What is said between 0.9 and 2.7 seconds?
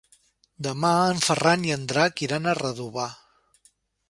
en Ferran i en Drac iran a